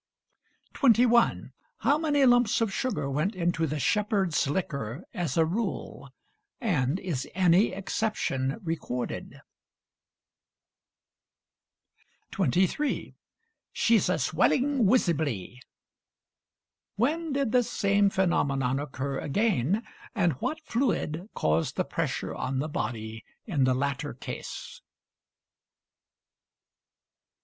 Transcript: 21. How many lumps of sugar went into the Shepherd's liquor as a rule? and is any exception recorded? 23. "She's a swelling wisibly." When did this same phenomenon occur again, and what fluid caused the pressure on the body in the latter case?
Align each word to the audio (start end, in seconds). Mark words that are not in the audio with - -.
21. 0.73 1.53
How 1.81 1.95
many 1.99 2.25
lumps 2.25 2.59
of 2.59 2.73
sugar 2.73 3.07
went 3.07 3.35
into 3.35 3.67
the 3.67 3.77
Shepherd's 3.77 4.47
liquor 4.47 5.03
as 5.13 5.37
a 5.37 5.45
rule? 5.45 6.09
and 6.59 6.99
is 6.99 7.27
any 7.35 7.71
exception 7.71 8.59
recorded? 8.63 9.41
23. 12.31 13.13
"She's 13.71 14.09
a 14.09 14.17
swelling 14.17 14.87
wisibly." 14.87 15.59
When 16.95 17.31
did 17.31 17.51
this 17.51 17.69
same 17.69 18.09
phenomenon 18.09 18.79
occur 18.79 19.19
again, 19.19 19.85
and 20.15 20.33
what 20.41 20.59
fluid 20.61 21.29
caused 21.35 21.75
the 21.75 21.85
pressure 21.85 22.33
on 22.33 22.57
the 22.57 22.67
body 22.67 23.23
in 23.45 23.65
the 23.65 23.75
latter 23.75 24.15
case? 24.15 24.81